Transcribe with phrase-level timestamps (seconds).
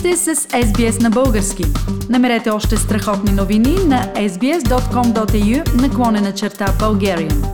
[0.00, 1.62] сте с SBS на български.
[2.10, 7.46] Намерете още страхотни новини на sbs.com.au наклонена черта Bulgarian.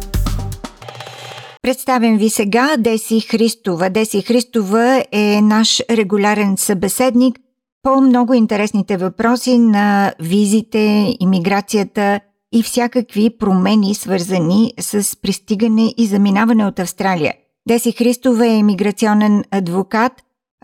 [1.62, 3.90] Представям ви сега Деси Христова.
[3.90, 7.38] Деси Христова е наш регулярен събеседник
[7.82, 12.20] по много интересните въпроси на визите, иммиграцията
[12.52, 17.34] и всякакви промени, свързани с пристигане и заминаване от Австралия.
[17.68, 20.12] Деси Христова е иммиграционен адвокат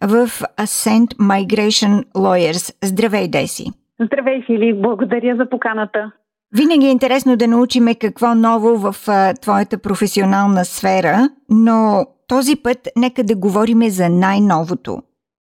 [0.02, 2.74] в Ascent Migration Lawyers.
[2.84, 3.66] Здравей, Деси!
[4.04, 4.74] Здравей, Фили!
[4.82, 6.12] Благодаря за поканата.
[6.56, 12.88] Винаги е интересно да научиме какво ново в а, твоята професионална сфера, но този път
[12.96, 15.02] нека да говориме за най-новото.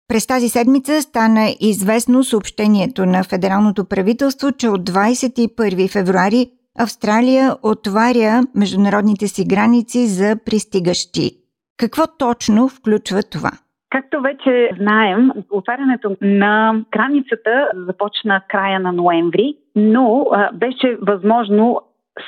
[0.07, 8.43] През тази седмица стана известно съобщението на федералното правителство, че от 21 февруари Австралия отваря
[8.55, 11.31] международните си граници за пристигащи.
[11.77, 13.51] Какво точно включва това?
[13.89, 21.81] Както вече знаем, отварянето на границата започна края на ноември, но беше възможно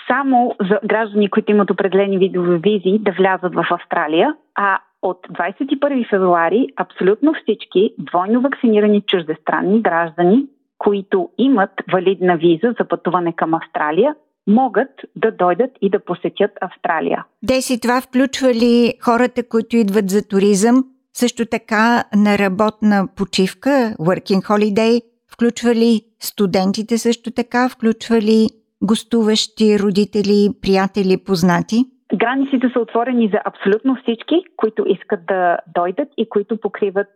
[0.08, 6.10] само за граждани, които имат определени видове визи, да влязат в Австралия, а от 21
[6.10, 10.46] февруари абсолютно всички двойно вакцинирани чуждестранни граждани,
[10.78, 14.16] които имат валидна виза за пътуване към Австралия,
[14.48, 17.26] могат да дойдат и да посетят Австралия.
[17.44, 24.42] Деси, това включва ли хората, които идват за туризъм, също така на работна почивка, working
[24.42, 25.02] holiday,
[25.34, 28.48] включва ли студентите също така, включва ли
[28.84, 31.76] гостуващи родители, приятели, познати?
[32.16, 37.08] Границите са отворени за абсолютно всички, които искат да дойдат и които покриват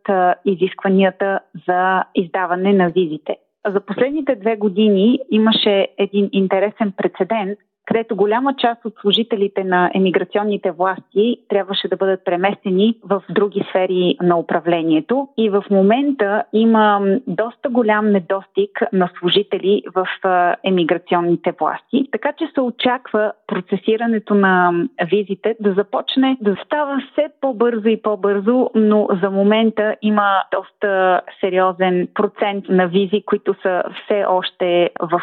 [0.46, 3.36] изискванията за издаване на визите.
[3.68, 10.72] За последните две години имаше един интересен прецедент, където голяма част от служителите на емиграционните
[10.72, 15.28] власти трябваше да бъдат преместени в други сфери на управлението.
[15.38, 20.08] И в момента има доста голям недостиг на служители в
[20.64, 22.08] емиграционните власти.
[22.12, 24.72] Така че се очаква процесирането на
[25.12, 32.08] визите да започне да става все по-бързо и по-бързо, но за момента има доста сериозен
[32.14, 35.22] процент на визи, които са все още в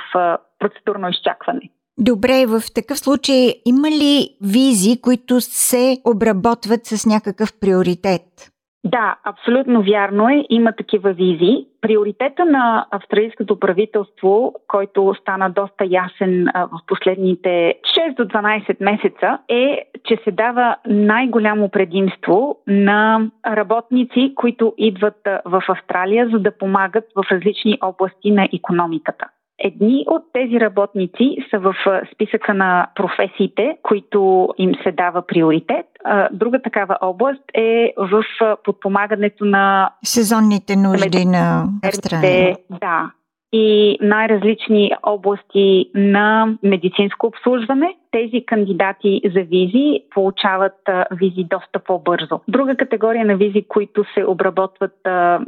[0.59, 1.71] процедурно изчакване.
[1.99, 8.53] Добре, в такъв случай има ли визи, които се обработват с някакъв приоритет?
[8.85, 10.45] Да, абсолютно вярно е.
[10.51, 11.67] Има такива визи.
[11.81, 19.85] Приоритета на австралийското правителство, който стана доста ясен в последните 6 до 12 месеца, е,
[20.05, 27.25] че се дава най-голямо предимство на работници, които идват в Австралия, за да помагат в
[27.33, 29.27] различни области на економиката.
[29.65, 31.75] Едни от тези работници са в
[32.15, 35.87] списъка на професиите, които им се дава приоритет.
[36.33, 38.25] Друга такава област е в
[38.65, 42.57] подпомагането на сезонните нужди на Австралия.
[42.71, 43.11] Да,
[43.53, 47.97] и най-различни области на медицинско обслужване.
[48.11, 50.79] Тези кандидати за визи получават
[51.11, 52.41] визи доста по-бързо.
[52.49, 54.95] Друга категория на визи, които се обработват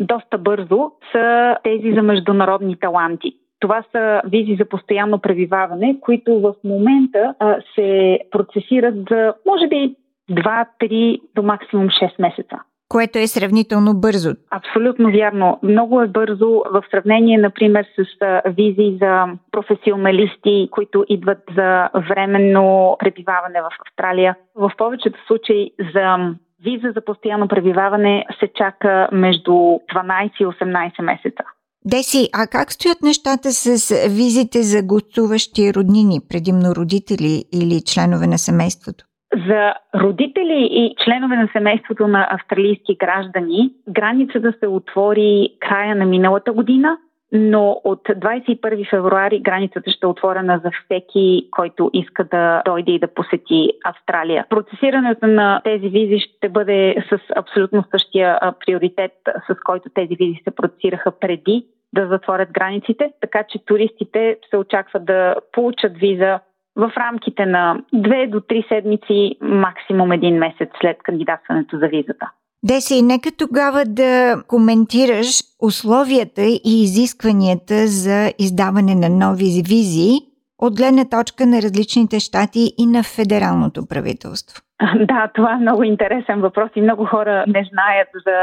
[0.01, 3.33] доста бързо, са тези за международни таланти.
[3.61, 9.95] Това са визи за постоянно пребиваване, които в момента а, се процесират за, може би,
[10.31, 12.57] 2-3 до максимум 6 месеца.
[12.89, 14.31] Което е сравнително бързо.
[14.51, 15.59] Абсолютно вярно.
[15.63, 18.05] Много е бързо в сравнение, например, с
[18.47, 24.37] визи за професионалисти, които идват за временно пребиваване в Австралия.
[24.55, 26.35] В повечето случаи за
[26.65, 31.45] виза за постоянно пребиваване се чака между 12 и 18 месеца.
[31.87, 38.39] Деси, а как стоят нещата с визите за гостуващи роднини, предимно родители или членове на
[38.39, 39.05] семейството?
[39.49, 46.53] За родители и членове на семейството на австралийски граждани границата се отвори края на миналата
[46.53, 46.97] година,
[47.35, 52.99] но от 21 февруари границата ще е отворена за всеки, който иска да дойде и
[52.99, 54.47] да посети Австралия.
[54.51, 59.13] Процесирането на тези визи ще бъде с абсолютно същия приоритет,
[59.51, 65.05] с който тези визи се процесираха преди да затворят границите, така че туристите се очакват
[65.05, 66.41] да получат виза
[66.77, 72.31] в рамките на 2 до 3 седмици, максимум един месец след кандидатстването за визата.
[72.67, 75.29] Деси, нека тогава да коментираш
[75.63, 80.11] условията и изискванията за издаване на нови визи
[80.59, 84.63] от гледна точка на различните щати и на федералното правителство.
[84.97, 88.37] Да, това е много интересен въпрос и много хора не знаят за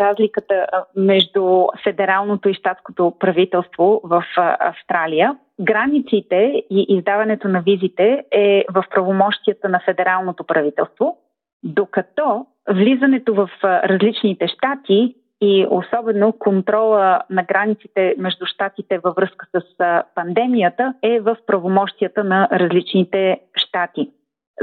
[0.00, 0.66] разликата
[0.96, 4.24] между федералното и щатското правителство в
[4.60, 5.36] Австралия.
[5.60, 11.16] Границите и издаването на визите е в правомощията на федералното правителство,
[11.64, 19.62] докато влизането в различните щати и особено контрола на границите между щатите във връзка с
[20.14, 24.10] пандемията е в правомощията на различните щати.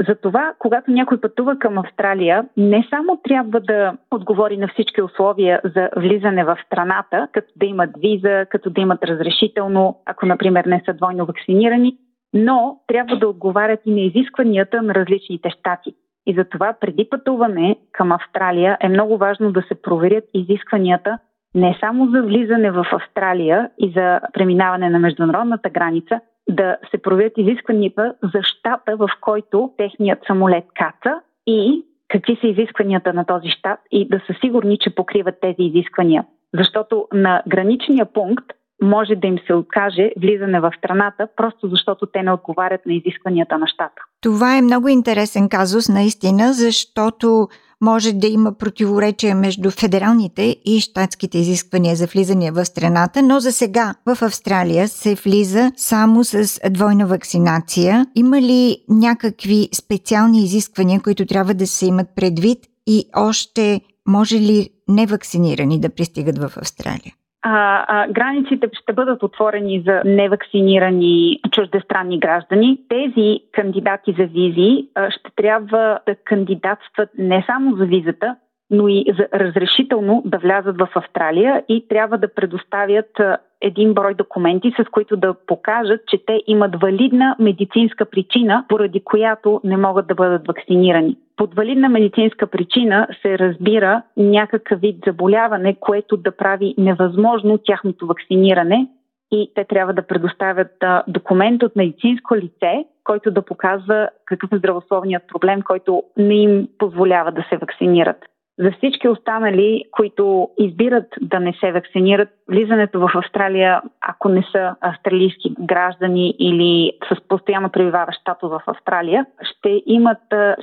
[0.08, 5.88] Затова, когато някой пътува към Австралия, не само трябва да отговори на всички условия за
[5.96, 10.92] влизане в страната, като да имат виза, като да имат разрешително, ако, например, не са
[10.92, 11.96] двойно вакцинирани,
[12.34, 15.94] но трябва да отговарят и на изискванията на различните щати.
[16.26, 21.18] И затова преди пътуване към Австралия е много важно да се проверят изискванията
[21.54, 27.32] не само за влизане в Австралия и за преминаване на международната граница, да се проверят
[27.36, 33.78] изискванията за щата, в който техният самолет каца и какви са изискванията на този щат
[33.90, 36.24] и да са сигурни, че покриват тези изисквания.
[36.54, 38.46] Защото на граничния пункт
[38.82, 43.58] може да им се откаже влизане в страната, просто защото те не отговарят на изискванията
[43.58, 44.02] на щата.
[44.22, 47.48] Това е много интересен казус, наистина, защото
[47.80, 53.52] може да има противоречие между федералните и щатските изисквания за влизане в страната, но за
[53.52, 58.06] сега в Австралия се влиза само с двойна вакцинация.
[58.14, 64.70] Има ли някакви специални изисквания, които трябва да се имат предвид и още може ли
[64.88, 67.14] невакцинирани да пристигат в Австралия?
[67.42, 72.78] А, а, границите ще бъдат отворени за невакцинирани чуждестранни граждани.
[72.88, 78.36] Тези кандидати за визи а, ще трябва да кандидатстват не само за визата,
[78.70, 83.20] но и за разрешително да влязат в Австралия и трябва да предоставят
[83.62, 89.60] един брой документи, с които да покажат, че те имат валидна медицинска причина, поради която
[89.64, 91.16] не могат да бъдат вакцинирани.
[91.36, 98.88] Под валидна медицинска причина се разбира някакъв вид заболяване, което да прави невъзможно тяхното вакциниране
[99.32, 105.22] и те трябва да предоставят документ от медицинско лице, който да показва какъв е здравословният
[105.28, 108.16] проблем, който не им позволява да се вакцинират.
[108.58, 114.74] За всички останали, които избират да не се вакцинират, влизането в Австралия, ако не са
[114.80, 120.18] австралийски граждани или с постоянно пребиваващ статус в Австралия, ще имат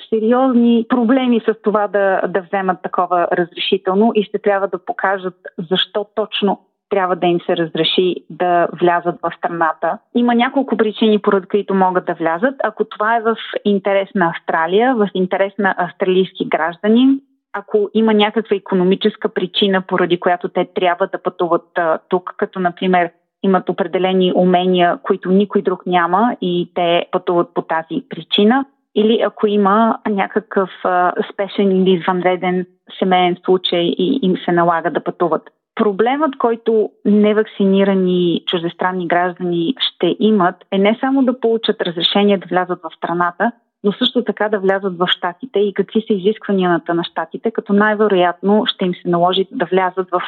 [0.10, 5.36] сериозни проблеми с това да, да вземат такова разрешително и ще трябва да покажат
[5.70, 6.60] защо точно
[6.90, 9.98] трябва да им се разреши да влязат в страната.
[10.16, 12.56] Има няколко причини, поради които могат да влязат.
[12.64, 13.36] Ако това е в
[13.66, 17.20] интерес на Австралия, в интерес на австралийски граждани,
[17.54, 23.12] ако има някаква економическа причина, поради която те трябва да пътуват а, тук, като например
[23.44, 28.66] имат определени умения, които никой друг няма и те пътуват по тази причина,
[28.96, 32.66] или ако има някакъв а, спешен или извънреден
[33.00, 35.50] семейен случай и им се налага да пътуват.
[35.76, 42.80] Проблемът, който невакцинирани чуждестранни граждани ще имат, е не само да получат разрешение да влязат
[42.84, 43.52] в страната,
[43.84, 48.64] но също така да влязат в щатите и какви са изискванията на щатите, като най-вероятно
[48.66, 50.22] ще им се наложи да влязат в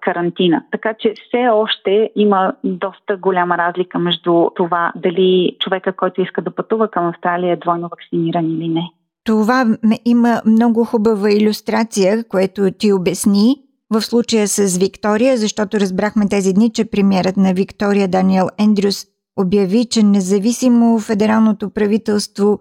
[0.00, 0.62] карантина.
[0.70, 6.50] Така че все още има доста голяма разлика между това дали човека, който иска да
[6.50, 8.82] пътува към Австралия е двойно вакциниран или не.
[9.24, 9.64] Това
[10.04, 13.56] има много хубава иллюстрация, което ти обясни
[13.90, 19.04] в случая с Виктория, защото разбрахме тези дни, че премиерът на Виктория Даниел Ендрюс
[19.36, 22.58] обяви, че независимо федералното правителство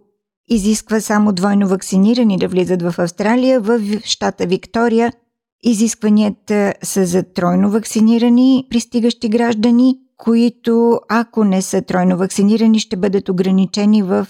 [0.51, 3.59] изисква само двойно вакцинирани да влизат в Австралия.
[3.59, 5.13] В щата Виктория
[5.63, 13.29] изискванията са за тройно вакцинирани пристигащи граждани, които, ако не са тройно вакцинирани, ще бъдат
[13.29, 14.27] ограничени в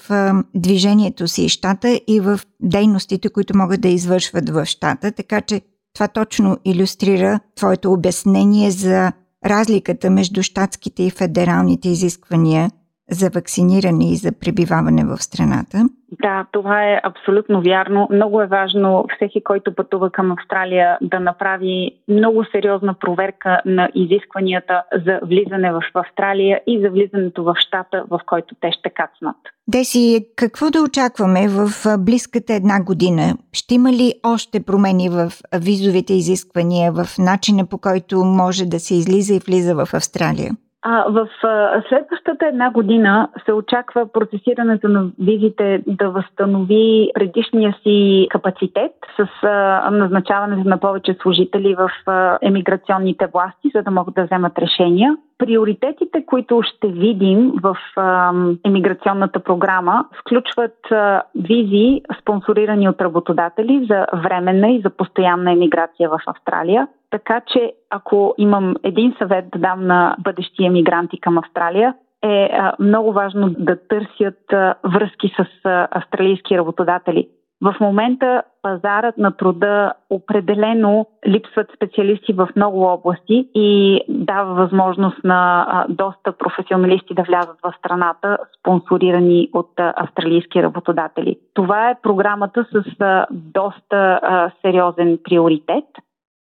[0.55, 5.11] движението си щата и в дейностите, които могат да извършват в щата.
[5.11, 5.61] Така че
[5.93, 9.11] това точно иллюстрира твоето обяснение за
[9.45, 12.71] разликата между щатските и федералните изисквания
[13.11, 15.77] за вакциниране и за пребиваване в страната.
[16.21, 18.07] Да, това е абсолютно вярно.
[18.11, 24.83] Много е важно всеки, който пътува към Австралия, да направи много сериозна проверка на изискванията
[25.05, 29.35] за влизане в Австралия и за влизането в щата, в който те ще кацнат.
[29.67, 33.37] Деси, какво да очакваме в близката една година?
[33.53, 38.95] Ще има ли още промени в визовите изисквания, в начина по който може да се
[38.95, 40.51] излиза и влиза в Австралия?
[40.83, 48.27] А, в а, следващата една година се очаква процесирането на визите да възстанови предишния си
[48.29, 54.25] капацитет с а, назначаването на повече служители в а, емиграционните власти, за да могат да
[54.25, 55.17] вземат решения.
[55.37, 58.33] Приоритетите, които ще видим в а,
[58.65, 66.19] емиграционната програма, включват а, визи, спонсорирани от работодатели за временна и за постоянна емиграция в
[66.27, 66.87] Австралия.
[67.11, 72.49] Така че, ако имам един съвет да дам на бъдещи емигранти към Австралия, е
[72.79, 74.39] много важно да търсят
[74.83, 75.45] връзки с
[75.91, 77.27] австралийски работодатели.
[77.63, 85.65] В момента пазарът на труда определено липсват специалисти в много области и дава възможност на
[85.89, 91.37] доста професионалисти да влязат в страната, спонсорирани от австралийски работодатели.
[91.53, 92.83] Това е програмата с
[93.31, 94.19] доста
[94.61, 95.85] сериозен приоритет.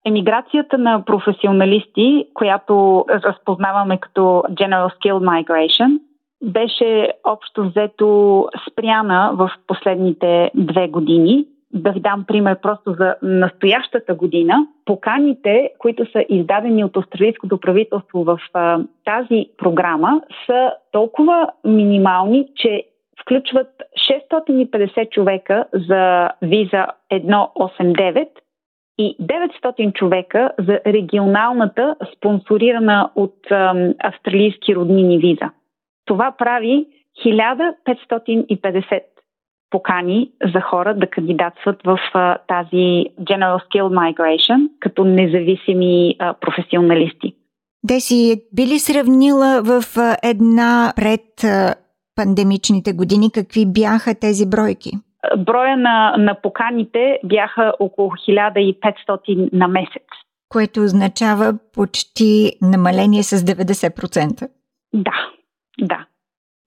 [0.08, 6.00] Емиграцията на професионалисти, която разпознаваме като General Skill Migration,
[6.42, 11.46] беше общо взето спряна в последните две години.
[11.72, 14.66] Да ви дам пример просто за настоящата година.
[14.84, 22.84] Поканите, които са издадени от австралийското правителство в а, тази програма, са толкова минимални, че
[23.22, 23.68] включват
[24.10, 28.28] 650 човека за виза 189
[28.98, 35.50] и 900 човека за регионалната, спонсорирана от а, австралийски роднини виза.
[36.04, 36.86] Това прави
[37.26, 39.02] 1550
[39.70, 47.34] покани за хора да кандидатстват в а, тази General Skill Migration като независими а, професионалисти.
[47.84, 51.24] Деси, би ли сравнила в а, една пред
[52.16, 54.90] пандемичните години какви бяха тези бройки?
[55.38, 60.06] Броя на, на поканите бяха около 1500 на месец.
[60.48, 64.48] Което означава почти намаление с 90%.
[64.94, 65.28] Да,
[65.80, 66.06] да.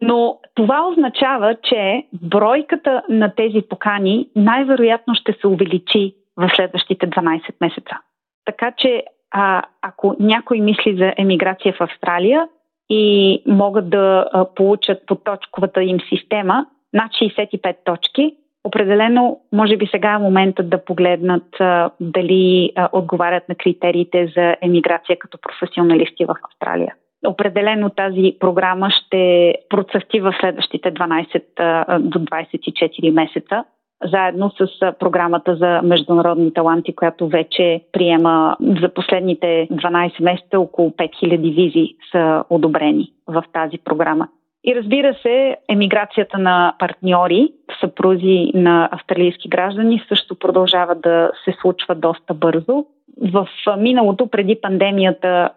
[0.01, 7.41] Но това означава, че бройката на тези покани най-вероятно ще се увеличи в следващите 12
[7.61, 7.97] месеца.
[8.45, 12.47] Така че а, ако някой мисли за емиграция в Австралия
[12.89, 19.87] и могат да а, получат по точковата им система над 65 точки, определено може би
[19.91, 26.25] сега е моментът да погледнат а, дали а, отговарят на критериите за емиграция като професионалисти
[26.25, 26.95] в Австралия.
[27.27, 33.63] Определено тази програма ще процъфти в следващите 12 до 24 месеца,
[34.11, 41.55] заедно с програмата за международни таланти, която вече приема за последните 12 месеца около 5000
[41.55, 44.27] визи са одобрени в тази програма.
[44.63, 51.95] И разбира се, емиграцията на партньори, съпрузи на австралийски граждани също продължава да се случва
[51.95, 52.85] доста бързо.
[53.33, 55.49] В миналото, преди пандемията,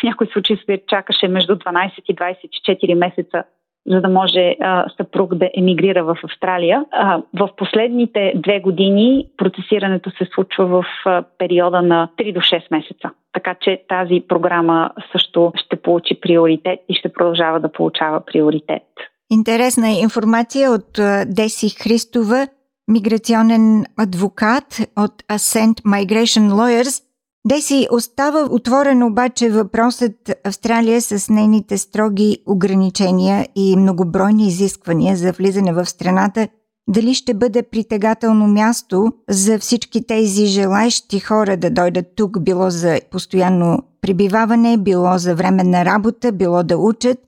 [0.00, 3.44] в някои случаи се чакаше между 12 и 24 месеца
[3.86, 6.84] за да може а, съпруг да емигрира в Австралия.
[6.90, 12.62] А, в последните две години процесирането се случва в а, периода на 3 до 6
[12.70, 13.10] месеца.
[13.32, 18.82] Така че тази програма също ще получи приоритет и ще продължава да получава приоритет.
[19.30, 22.48] Интересна информация от Деси Христова,
[22.88, 24.64] миграционен адвокат
[24.96, 27.02] от Ascent Migration Lawyers.
[27.48, 35.72] Деси, остава отворен обаче въпросът Австралия с нейните строги ограничения и многобройни изисквания за влизане
[35.72, 36.48] в страната
[36.88, 43.00] дали ще бъде притегателно място за всички тези желаещи хора да дойдат тук, било за
[43.10, 47.18] постоянно прибиваване, било за временна работа, било да учат.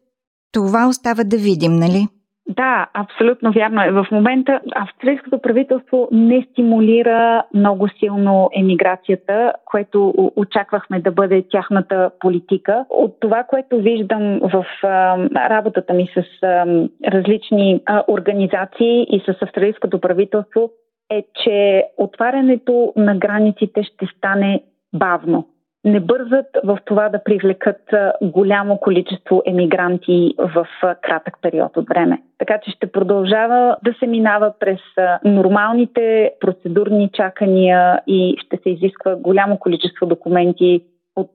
[0.52, 2.08] Това остава да видим, нали?
[2.48, 3.90] Да, абсолютно вярно е.
[3.90, 12.84] В момента австрийското правителство не стимулира много силно емиграцията, което очаквахме да бъде тяхната политика.
[12.90, 15.18] От това, което виждам в а,
[15.50, 16.66] работата ми с а,
[17.12, 20.70] различни а, организации и с австралийското правителство,
[21.10, 24.62] е, че отварянето на границите ще стане
[24.92, 25.48] бавно
[25.86, 27.80] не бързат в това да привлекат
[28.22, 30.66] голямо количество емигранти в
[31.02, 32.22] кратък период от време.
[32.38, 34.80] Така че ще продължава да се минава през
[35.24, 40.80] нормалните процедурни чакания и ще се изисква голямо количество документи
[41.16, 41.32] от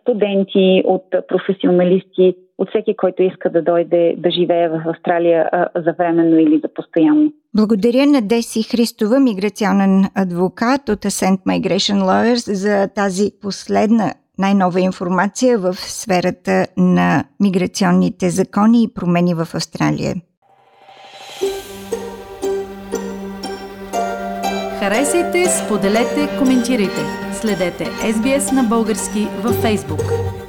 [0.00, 6.38] студенти, от професионалисти, от всеки, който иска да дойде да живее в Австралия за временно
[6.38, 7.32] или за постоянно.
[7.54, 15.58] Благодаря на Деси Христова, миграционен адвокат от Ascent Migration Lawyers за тази последна най-нова информация
[15.58, 20.14] в сферата на миграционните закони и промени в Австралия.
[24.78, 27.00] Харесайте, споделете, коментирайте.
[27.32, 30.47] Следете SBS на български във Facebook.